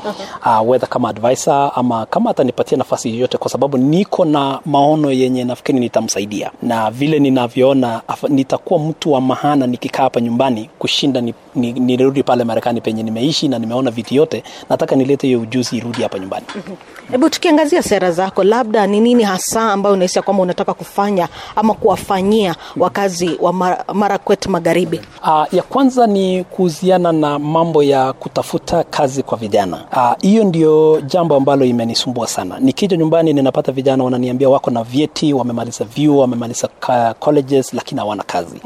uh, 0.47 0.69
whether 0.71 0.89
kama 0.89 1.09
advisor 1.09 1.73
ama 1.75 2.07
kama 2.07 2.31
atanipatia 2.31 2.79
nafasi 2.79 3.04
yoyote, 3.11 3.39
kwa 3.39 3.51
sababu 3.51 3.79
niko 3.79 4.25
na 4.25 4.61
maono 4.67 5.11
yenye 5.13 5.45
nafikiri 5.45 5.81
nitamsaidia, 5.81 6.51
na 6.63 6.91
vile 6.91 7.19
ninavyoona 7.19 8.03
nitakuwa 8.29 8.81
mtu 8.81 9.13
wa 9.13 9.21
mahana 9.21 9.67
nikikaa 9.67 10.03
hapa 10.03 10.21
nyumbani 10.21 10.71
kushinda 10.79 11.21
ni, 11.21 11.35
nirudi 11.55 12.23
pale 12.23 12.45
Marekani 12.45 12.81
penye 12.81 13.03
nimeishi 13.03 13.49
na 13.49 13.59
nimeona 13.59 13.91
vitu 13.91 14.15
yote, 14.15 14.43
nataka 14.71 14.97
nilete 14.97 15.27
hiyo 15.27 15.41
ujuzi 15.41 15.77
irudi 15.77 16.03
hapa 16.03 16.19
nyumbani. 16.19 16.47
Hebu 17.11 17.31
tukiangazia 17.31 17.83
sera 17.83 18.13
zako, 18.13 18.45
labda 18.45 18.87
ni 18.87 19.01
nini 19.01 19.23
hasa 19.23 19.73
ambayo 19.73 19.95
unahisi 19.95 20.21
kwamba 20.23 20.43
unataka 20.43 20.75
kufanya 20.75 21.29
ama 21.57 21.75
kuwafanyia 21.75 22.55
wakazi 22.77 23.31
wa 23.41 23.53
Mar- 23.53 23.85
Marakwet 23.95 24.47
Magharibi? 24.47 25.01
Uh, 25.23 25.55
ya 25.55 25.63
kwanza 25.63 26.07
ni 26.07 26.45
kuhusiana 26.45 27.13
na 27.13 27.39
mambo 27.39 27.83
ya 27.83 28.13
kutafuta 28.13 28.85
kazi 28.85 29.23
kwa 29.23 29.39
vijana. 29.39 29.85
Ah, 29.93 30.17
Hiyo 30.21 30.43
uh, 30.43 30.49
ndio 30.49 31.01
jambo 31.07 31.37
ambalo 31.37 31.65
imenisumbua 31.65 32.27
sana. 32.27 32.59
Nikija 32.61 32.94
nyumbani 32.97 33.33
ninapata 33.33 33.73
vijana 33.73 34.05
wananiambia 34.05 34.49
wako 34.49 34.71
na 34.71 34.83
vyeti, 34.85 35.33
wamemaliza 35.33 35.85
vyuo, 35.85 36.19
wamemaliza 36.21 36.69
colleges 37.19 37.73
lakini 37.75 37.99
hawana 38.01 38.23
kazi. 38.23 38.61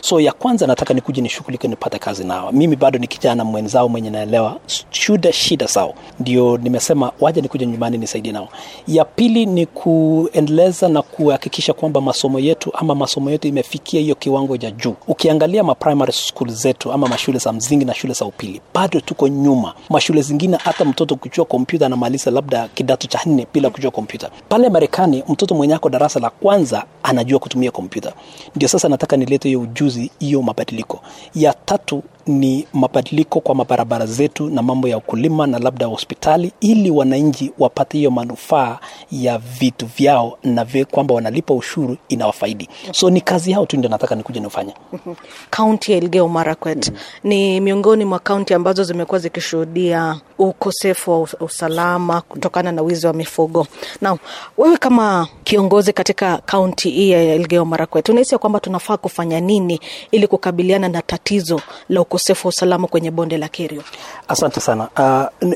So 0.00 0.20
ya 0.20 0.32
kwanza 0.32 0.66
nataka 0.66 0.94
nikuje 0.94 1.20
nishughulike 1.22 1.68
nipate 1.68 1.98
kazi 1.98 2.24
nao. 2.24 2.52
Mimi 2.52 2.76
bado 2.76 2.98
ni 2.98 3.06
kijana 3.06 3.44
mwenzao 3.44 3.88
mwenye 3.88 4.10
naelewa 4.10 4.56
shida 4.90 5.32
shida 5.32 5.66
zao, 5.66 5.94
ndio 6.20 6.56
nimesema 6.56 7.12
waje 7.20 7.40
nikuje 7.40 7.66
nyumbani 7.66 7.98
nisaidie 7.98 8.32
nao. 8.32 8.48
Ya 8.88 9.04
pili 9.04 9.46
ni 9.46 9.66
kuendeleza 9.66 10.88
na 10.88 11.02
kuhakikisha 11.02 11.72
kwamba 11.72 12.00
masomo 12.00 12.38
yetu 12.40 12.70
ama 12.74 12.94
masomo 12.94 13.30
yetu 13.30 13.48
imefikia 13.48 14.00
hiyo 14.00 14.14
kiwango 14.14 14.56
cha 14.58 14.70
juu. 14.70 14.94
Ukiangalia 15.08 15.64
ma 15.64 15.74
primary 15.74 16.12
school 16.12 16.48
zetu 16.50 16.92
ama 16.92 17.08
mashule 17.08 17.38
za 17.38 17.52
msingi 17.52 17.84
na 17.84 17.94
shule 17.94 18.12
za 18.14 18.24
upili 18.24 18.60
bado 18.74 19.00
tuko 19.00 19.28
nyuma. 19.28 19.74
Mashule 19.90 20.22
zingine 20.22 20.56
hata 20.64 20.84
mtoto 20.84 21.16
kuchua 21.16 21.44
kompyuta 21.44 21.86
anamaliza 21.86 22.30
labda 22.30 22.68
kidato 22.74 23.06
cha 23.08 23.20
nne 23.26 23.46
bila 23.54 23.70
kujua 23.72 23.90
kompyuta. 23.90 24.30
Pale 24.48 24.68
Marekani 24.70 25.24
mtoto 25.28 25.54
mwenye 25.54 25.74
ako 25.74 25.88
darasa 25.90 26.20
la 26.20 26.30
kwanza 26.30 26.84
anajua 27.02 27.38
kutumia 27.38 27.70
kompyuta. 27.70 28.12
Ndio 28.56 28.68
sasa 28.68 28.88
nataka 28.88 29.16
nilete 29.16 29.48
hiyo 29.48 29.60
ujuzi, 29.60 30.10
hiyo 30.18 30.42
mabadiliko. 30.42 31.00
Ya 31.34 31.54
tatu 31.64 32.02
ni 32.26 32.66
mabadiliko 32.72 33.40
kwa 33.40 33.54
mabarabara 33.54 34.06
zetu 34.06 34.50
na 34.50 34.62
mambo 34.62 34.88
ya 34.88 34.96
ukulima 34.96 35.46
na 35.46 35.58
labda 35.58 35.86
hospitali, 35.86 36.52
ili 36.60 36.90
wananchi 36.90 37.52
wapate 37.58 37.98
hiyo 37.98 38.10
manufaa 38.10 38.78
ya 39.12 39.38
vitu 39.38 39.86
vyao 39.86 40.38
na 40.42 40.64
vi, 40.64 40.84
kwamba 40.84 41.14
wanalipa 41.14 41.54
ushuru 41.54 41.96
inawafaidi. 42.08 42.68
So 42.92 43.10
ni 43.10 43.20
kazi 43.20 43.50
yao 43.50 43.66
tu 43.66 43.76
ndio 43.76 43.90
nataka 43.90 44.14
nikuja 44.14 44.40
nifanye. 44.40 44.74
Kaunti 45.50 45.92
ya 45.92 45.98
Elgeyo 45.98 46.28
Marakwet 46.28 46.92
ni 47.24 47.60
miongoni 47.60 48.04
mwa 48.04 48.18
kaunti 48.18 48.54
ambazo 48.54 48.84
zimekuwa 48.84 49.18
zikishuhudia 49.20 50.20
ukosefu 50.38 51.10
wa 51.10 51.28
usalama 51.40 52.20
kutokana 52.20 52.72
na 52.72 52.82
wizi 52.82 53.06
wa 53.06 53.12
mifugo. 53.12 53.66
Na 54.00 54.18
wewe 54.58 54.76
kama 54.76 55.28
kiongozi 55.52 55.92
katika 55.92 56.38
kaunti 56.38 56.90
hii 56.90 57.10
ya 57.10 57.22
Elgeyo 57.34 57.64
Marakwet, 57.64 58.08
unahisi 58.08 58.38
kwamba 58.38 58.60
tunafaa 58.60 58.96
kufanya 58.96 59.40
nini 59.40 59.80
ili 60.10 60.26
kukabiliana 60.26 60.88
na 60.88 61.02
tatizo 61.02 61.60
la 61.88 62.00
ukosefu 62.00 62.46
wa 62.46 62.48
usalama 62.48 62.86
kwenye 62.88 63.10
bonde 63.10 63.38
la 63.38 63.48
Kerio? 63.48 63.82
Asante 64.28 64.60
sana. 64.60 64.88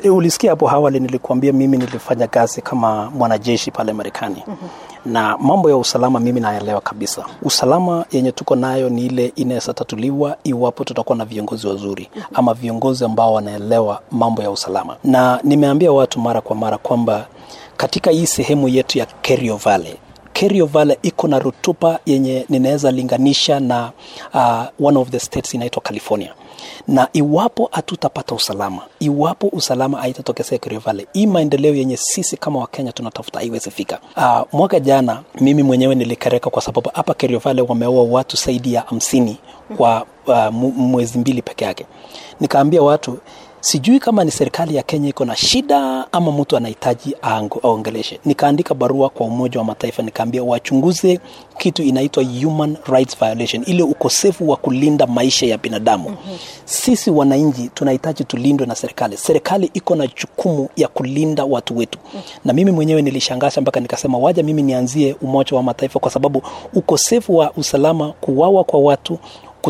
Uh, 0.07 0.13
ulisikia 0.17 0.51
hapo 0.51 0.71
awali 0.71 1.01
nilikuambia 1.01 1.53
mimi 1.53 1.77
nilifanya 1.77 2.27
kazi 2.27 2.63
kama 2.63 3.11
mwanajeshi 3.11 3.71
pale 3.71 3.93
Marekani. 3.93 4.43
mm-hmm. 4.47 5.13
na 5.13 5.39
mambo 5.39 5.71
ya 5.71 5.77
usalama 5.77 6.21
mimi 6.21 6.41
naelewa 6.41 6.81
kabisa. 6.81 7.25
Usalama 7.43 8.05
yenye 8.13 8.33
tuko 8.33 8.57
nayo 8.57 8.89
ni 8.89 9.07
ile 9.07 9.33
inaweza 9.37 9.75
tatuliwa 9.75 10.37
iwapo 10.45 10.85
tutakuwa 10.85 11.19
na 11.19 11.25
viongozi 11.25 11.67
wazuri 11.67 12.09
mm-hmm. 12.17 12.37
ama 12.39 12.55
viongozi 12.55 13.05
ambao 13.05 13.33
wanaelewa 13.35 14.01
mambo 14.11 14.43
ya 14.43 14.51
usalama, 14.51 14.97
na 15.05 15.41
nimeambia 15.45 15.93
watu 15.93 16.21
mara 16.21 16.41
kwa 16.41 16.57
mara 16.57 16.79
kwamba 16.79 17.27
katika 17.77 18.11
hii 18.11 18.27
sehemu 18.27 18.69
yetu 18.69 18.99
ya 18.99 19.07
Kerio 19.07 19.57
Valley 19.57 19.95
Kerio 20.33 20.67
Valley 20.67 20.97
iko 21.03 21.29
na 21.29 21.39
rutuba 21.39 21.99
yenye 22.07 22.47
ninaweza 22.49 22.91
linganisha 22.91 23.61
na 23.61 23.93
uh, 24.35 24.87
one 24.89 24.99
of 24.99 25.09
the 25.11 25.19
states 25.21 25.55
inaitwa 25.55 25.83
California 25.83 26.35
na 26.89 27.09
iwapo 27.13 27.69
hatutapata 27.73 28.35
usalama, 28.35 28.83
iwapo 29.01 29.47
usalama 29.47 29.99
haitatokezea 30.01 30.59
Kerio 30.59 30.81
Valley, 30.81 31.07
hii 31.13 31.27
maendeleo 31.27 31.75
yenye 31.75 31.97
sisi 31.97 32.37
kama 32.37 32.61
Wakenya 32.61 32.93
tunatafuta 32.93 33.39
haiwezi 33.39 33.71
fika. 33.71 33.99
Uh, 34.17 34.41
mwaka 34.53 34.81
jana 34.81 35.23
mimi 35.41 35.63
mwenyewe 35.63 35.95
nilikereka 35.95 36.51
kwa 36.51 36.63
sababu 36.63 36.91
hapa 36.95 37.15
Kerio 37.15 37.39
Valley 37.39 37.65
wameua 37.69 38.03
watu 38.03 38.37
zaidi 38.37 38.75
ya 38.75 38.81
hamsini 38.81 39.37
kwa 39.77 40.07
uh, 40.27 40.47
mwezi 40.77 41.19
mbili 41.19 41.43
peke 41.43 41.65
yake. 41.65 41.87
Nikaambia 42.41 42.83
watu 42.83 43.19
sijui 43.69 43.99
kama 44.01 44.25
ni 44.25 44.31
serikali 44.31 44.77
ya 44.77 44.83
Kenya 44.83 45.09
iko 45.09 45.25
na 45.25 45.37
shida 45.37 46.07
ama 46.13 46.33
mtu 46.33 46.57
anahitaji 46.57 47.17
aongeleshe. 47.63 48.21
Nikaandika 48.25 48.75
barua 48.75 49.09
kwa 49.09 49.27
Umoja 49.27 49.59
wa 49.59 49.65
Mataifa 49.65 50.03
nikaambia 50.03 50.43
wachunguze 50.43 51.21
kitu 51.59 51.83
inaitwa 51.83 52.25
human 52.25 52.77
rights 52.87 53.19
violation, 53.19 53.63
ile 53.67 53.83
ukosefu 53.83 54.49
wa 54.49 54.57
kulinda 54.57 55.07
maisha 55.07 55.47
ya 55.47 55.59
binadamu. 55.59 56.09
mm-hmm. 56.09 56.39
Sisi 56.65 57.11
wananchi 57.11 57.71
tunahitaji 57.75 58.25
tulindwe 58.25 58.67
na 58.67 58.75
serikali. 58.75 59.17
Serikali 59.17 59.71
iko 59.75 59.95
na 59.95 60.07
jukumu 60.07 60.69
ya 60.77 60.89
kulinda 60.89 61.45
watu 61.45 61.77
wetu. 61.79 61.99
mm-hmm. 62.05 62.23
Na 62.45 62.53
mimi 62.53 62.71
mwenyewe 62.71 63.03
nilishangasha 63.03 63.61
mpaka 63.61 63.81
nikasema 63.81 64.19
waja 64.19 64.43
mimi 64.43 64.63
nianzie 64.63 65.17
Umoja 65.23 65.57
wa 65.57 65.63
Mataifa 65.63 65.99
kwa 65.99 66.11
sababu 66.11 66.43
ukosefu 66.75 67.37
wa 67.37 67.53
usalama, 67.57 68.13
kuwawa 68.21 68.65
kwa 68.65 68.81
watu 68.81 69.19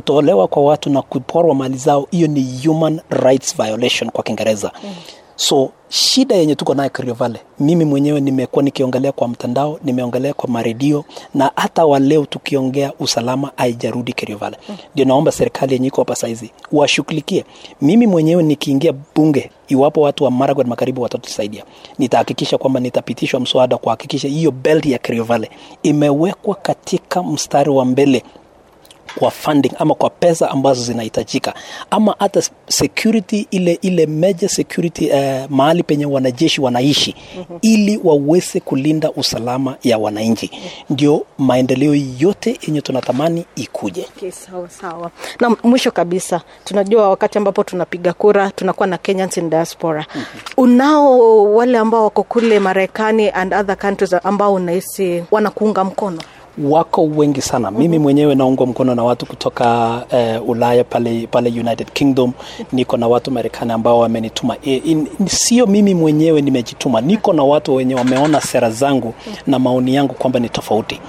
kutolewa 0.00 0.48
kwa 0.48 0.62
watu 0.62 0.90
na 0.90 1.02
kuporwa 1.02 1.54
mali 1.54 1.76
zao, 1.76 2.08
hiyo 2.10 2.26
ni 2.28 2.60
human 2.66 3.00
rights 3.10 3.56
violation 3.56 4.10
kwa 4.10 4.24
Kiingereza. 4.24 4.70
mm. 4.84 4.90
So 5.36 5.70
shida 5.88 6.34
yenye 6.34 6.54
tuko 6.54 6.74
nayo 6.74 6.90
Kerio 6.90 7.14
Valley, 7.14 7.40
mimi 7.60 7.84
mwenyewe 7.84 8.20
nimekuwa 8.20 8.62
nikiongelea 8.62 9.12
kwa 9.12 9.28
mtandao, 9.28 9.78
nimeongelea 9.84 10.34
kwa 10.34 10.48
maredio 10.48 11.04
na 11.34 11.50
hata 11.56 11.86
waleo 11.86 12.24
tukiongea 12.26 12.92
usalama 13.00 13.50
haijarudi 13.56 14.12
Kerio 14.12 14.36
Valley. 14.36 14.58
Ndio 14.94 15.04
naomba 15.04 15.32
serikali 15.32 15.72
yenye 15.74 15.86
iko 15.88 16.00
hapa 16.00 16.14
saizi 16.16 16.50
washughulikie. 16.72 17.44
Mimi 17.80 18.06
mwenyewe 18.06 18.42
nikiingia 18.42 18.92
bunge, 19.14 19.50
iwapo 19.68 20.00
watu 20.00 20.24
wa 20.24 20.30
Marakwet 20.30 20.66
Magharibi 20.68 21.00
watatusaidia, 21.00 21.64
nitahakikisha 21.98 22.58
kwamba 22.58 22.80
nitapitishwa 22.80 23.40
mswada 23.40 23.76
kuhakikisha 23.76 24.28
hiyo 24.28 24.50
belt 24.50 24.86
ya 24.86 24.98
Kerio 24.98 25.24
Valley 25.24 25.50
imewekwa 25.82 26.54
katika 26.54 27.22
mstari 27.22 27.70
wa 27.70 27.84
mbele 27.84 28.22
kwa 29.18 29.30
funding 29.30 29.72
ama 29.78 29.94
kwa 29.94 30.10
pesa 30.10 30.50
ambazo 30.50 30.82
zinahitajika 30.82 31.54
ama 31.90 32.14
hata 32.18 32.42
security 32.68 33.46
ile 33.50 33.78
ile 33.82 34.06
major 34.06 34.48
security 34.48 35.10
uh, 35.10 35.50
mahali 35.50 35.82
penye 35.82 36.06
wanajeshi 36.06 36.60
wanaishi 36.60 37.14
mm-hmm. 37.36 37.58
ili 37.62 38.00
waweze 38.04 38.60
kulinda 38.60 39.10
usalama 39.10 39.76
ya 39.82 39.98
wananchi 39.98 40.50
ndio 40.90 41.26
maendeleo 41.38 41.94
yote 42.18 42.58
yenye 42.66 42.80
tunatamani 42.80 43.44
ikuje 43.56 44.06
Okay, 44.16 44.30
sawa 44.30 44.68
sawa. 44.70 45.10
Na 45.40 45.56
mwisho 45.62 45.90
kabisa, 45.90 46.40
tunajua 46.64 47.08
wakati 47.08 47.38
ambapo 47.38 47.64
tunapiga 47.64 48.12
kura 48.12 48.50
tunakuwa 48.50 48.86
na 48.86 48.98
Kenyans 48.98 49.36
in 49.36 49.50
diaspora. 49.50 50.06
Unao 50.56 51.52
wale 51.54 51.78
ambao 51.78 52.04
wako 52.04 52.22
kule 52.22 52.58
Marekani 52.58 53.30
and 53.30 53.54
other 53.54 53.78
countries 53.78 54.14
ambao 54.24 54.54
unahisi 54.54 55.24
wanakuunga 55.30 55.84
mkono? 55.84 56.18
Wako 56.64 57.02
wengi 57.04 57.42
sana. 57.42 57.70
Mimi 57.70 57.98
mwenyewe 57.98 58.34
naungwa 58.34 58.66
mkono 58.66 58.94
na 58.94 59.04
watu 59.04 59.26
kutoka 59.26 59.94
uh, 60.40 60.48
ulaya 60.48 60.84
pale, 60.84 61.26
pale 61.30 61.50
united 61.50 61.92
kingdom. 61.92 62.32
Niko 62.72 62.96
na 62.96 63.08
watu 63.08 63.30
marekani 63.30 63.72
ambao 63.72 63.98
wamenituma. 63.98 64.56
E, 64.64 64.76
in, 64.76 65.06
sio 65.26 65.66
mimi 65.66 65.94
mwenyewe 65.94 66.42
nimejituma. 66.42 67.00
Niko 67.00 67.32
na 67.32 67.44
watu 67.44 67.74
wenye 67.74 67.94
wameona 67.94 68.40
sera 68.40 68.70
zangu 68.70 69.14
na 69.46 69.58
maoni 69.58 69.94
yangu 69.94 70.14
kwamba 70.14 70.40
ni 70.40 70.48
tofauti. 70.48 71.00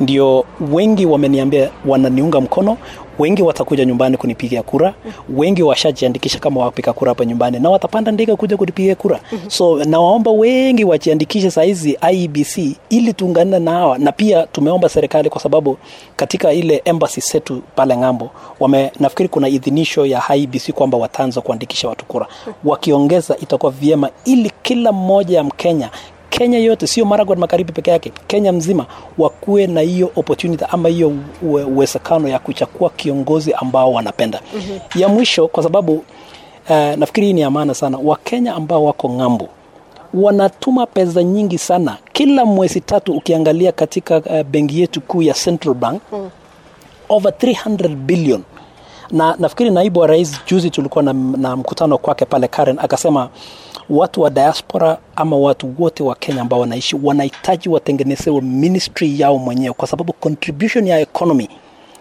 Ndio 0.00 0.44
wengi 0.72 1.06
wameniambia 1.06 1.70
wananiunga 1.86 2.40
mkono 2.40 2.76
wengi 3.18 3.42
watakuja 3.42 3.84
nyumbani 3.84 4.16
kunipigia 4.16 4.62
kura. 4.62 4.94
Wengi 5.36 5.62
washajiandikisha 5.62 6.38
kama 6.38 6.60
wapiga 6.64 6.92
kura 6.92 7.10
hapa 7.10 7.24
nyumbani 7.24 7.58
na 7.58 7.70
watapanda 7.70 8.12
ndege 8.12 8.36
kuja 8.36 8.56
kunipigia 8.56 8.94
kura. 8.94 9.20
So 9.48 9.84
nawaomba 9.84 10.30
wengi 10.30 10.84
wajiandikishe 10.84 11.50
sahizi 11.50 11.98
IEBC 12.12 12.76
ili 12.90 13.12
tuungane 13.12 13.58
na 13.58 13.70
hawa. 13.70 13.98
Na 13.98 14.12
pia 14.12 14.46
tumeomba 14.46 14.88
serikali 14.88 15.30
kwa 15.30 15.40
sababu 15.40 15.78
katika 16.16 16.52
ile 16.52 16.82
embassy 16.84 17.20
zetu 17.20 17.62
pale 17.76 17.96
ng'ambo 17.96 18.30
wame 18.60 18.92
nafikiri 19.00 19.28
kuna 19.28 19.48
idhinisho 19.48 20.06
ya 20.06 20.22
IEBC 20.36 20.72
kwamba 20.72 20.98
wataanza 20.98 21.40
kuandikisha 21.40 21.88
watu 21.88 22.04
kura. 22.04 22.26
Wakiongeza 22.64 23.36
itakuwa 23.36 23.72
vyema 23.72 24.10
ili 24.24 24.52
kila 24.62 24.92
mmoja 24.92 25.36
ya 25.36 25.44
mkenya 25.44 25.90
Kenya 26.34 26.58
yote 26.58 26.86
sio 26.86 27.04
Marakwet 27.04 27.38
Magharibi 27.38 27.72
peke 27.72 27.90
yake, 27.90 28.12
Kenya 28.26 28.52
mzima 28.52 28.86
wakuwe 29.18 29.66
na 29.66 29.80
hiyo 29.80 30.10
opportunity 30.16 30.64
ama 30.70 30.88
hiyo 30.88 31.12
uwezekano 31.42 32.28
ya 32.28 32.38
kuchakua 32.38 32.90
kiongozi 32.90 33.52
ambao 33.52 33.92
wanapenda. 33.92 34.40
mm-hmm. 34.54 35.00
Ya 35.02 35.08
mwisho 35.08 35.48
kwa 35.48 35.62
sababu 35.62 35.92
uh, 35.94 36.76
nafikiri 36.96 37.26
hii 37.26 37.32
ni 37.32 37.40
ya 37.40 37.50
maana 37.50 37.74
sana, 37.74 37.98
Wakenya 38.04 38.54
ambao 38.54 38.84
wako 38.84 39.08
ng'ambo 39.10 39.48
wanatuma 40.14 40.86
pesa 40.86 41.22
nyingi 41.22 41.58
sana 41.58 41.96
kila 42.12 42.44
mwezi 42.44 42.80
tatu. 42.80 43.12
Ukiangalia 43.12 43.72
katika 43.72 44.16
uh, 44.20 44.42
benki 44.42 44.80
yetu 44.80 45.00
kuu 45.00 45.22
ya 45.22 45.34
Central 45.34 45.74
Bank 45.74 46.02
mm. 46.12 46.30
over 47.08 47.32
300 47.32 47.88
billion 47.88 48.42
na 49.10 49.36
nafikiri 49.38 49.70
naibu 49.70 50.00
wa 50.00 50.06
rais 50.06 50.40
juzi 50.46 50.70
tulikuwa 50.70 51.04
na, 51.04 51.12
na 51.12 51.56
mkutano 51.56 51.98
kwake 51.98 52.24
pale 52.24 52.48
Karen 52.48 52.78
akasema 52.78 53.28
watu 53.90 54.20
wa 54.20 54.30
diaspora 54.30 54.98
ama 55.16 55.36
watu 55.36 55.74
wote 55.78 56.02
wa 56.02 56.14
Kenya 56.14 56.40
ambao 56.42 56.60
wanaishi 56.60 56.96
wanahitaji 57.02 57.68
watengenezewe 57.68 58.40
ministry 58.40 59.20
yao 59.20 59.38
mwenyewe, 59.38 59.74
kwa 59.74 59.88
sababu 59.88 60.12
contribution 60.12 60.86
ya 60.86 61.00
economy 61.00 61.48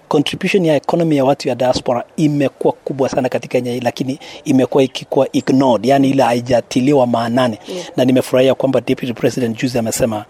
contribution 0.07 0.65
ya 0.65 0.75
economy 0.75 1.17
ya 1.17 1.25
watu 1.25 1.47
ya 1.49 1.55
diaspora 1.55 2.03
imekuwa 2.17 2.73
kubwa 2.73 3.09
sana 3.09 3.29
katika 3.29 3.51
Kenya 3.51 3.71
hii, 3.71 3.79
lakini 3.79 4.19
imekuwa 4.45 4.83
ikikuwa 4.83 5.27
ignored, 5.31 5.85
yani 5.85 6.09
ile 6.09 6.23
haijatiliwa 6.23 7.07
maanani 7.07 7.57
Yeah. 7.67 7.87
na 7.97 8.05
nimefurahia 8.05 8.55
kwamba 8.55 8.81
deputy 8.81 9.13
president 9.13 9.61
juzi 9.61 9.77
amesema 9.77 10.25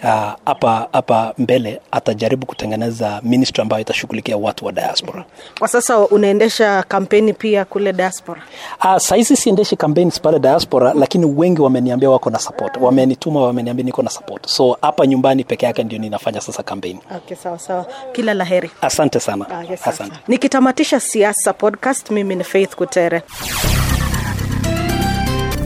hapa 0.00 0.80
uh, 0.80 0.92
hapa 0.92 1.34
mbele 1.38 1.80
atajaribu 1.90 2.46
kutengeneza 2.46 3.20
ministry 3.22 3.62
ambayo 3.62 3.82
itashughulikia 3.82 4.36
watu 4.36 4.66
wa 4.66 4.72
diaspora. 4.72 5.24
Kwa 5.58 5.68
sasa 5.68 5.98
unaendesha 5.98 6.82
kampeni 6.88 7.32
pia 7.32 7.64
kule 7.64 7.92
diaspora. 7.92 8.42
Uh, 8.84 8.96
sahizi 8.96 9.36
siendeshi 9.36 9.76
kampeni 9.76 10.12
pale 10.22 10.38
diaspora, 10.38 10.94
lakini 10.94 11.24
wengi 11.26 11.60
wameniambia 11.60 12.10
wako 12.10 12.30
na 12.30 12.38
support, 12.38 12.76
wamenituma 12.80 13.42
wameniambia 13.42 13.84
niko 13.84 14.02
na 14.02 14.10
support, 14.10 14.46
so 14.46 14.78
hapa 14.82 15.06
nyumbani 15.06 15.44
peke 15.44 15.66
yake 15.66 15.84
ndio 15.84 15.98
ninafanya 15.98 16.40
sasa 16.40 16.62
kampeni. 16.62 17.00
Okay, 17.16 17.36
sawa 17.36 17.58
sawa, 17.58 17.86
kila 18.12 18.34
la 18.34 18.44
heri. 18.44 18.70
Asante 18.80 19.20
sana, 19.20 19.46
Ah, 19.50 19.64
yes, 19.70 19.86
asante. 19.88 20.16
Nikitamatisha 20.28 21.00
siasa 21.00 21.52
podcast, 21.52 22.10
mimi 22.10 22.34
ni 22.34 22.44
Faith 22.44 22.74
Kutere. 22.76 23.22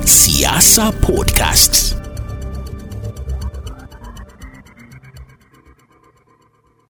Siasa 0.05 0.93
Podcast. 0.93 1.97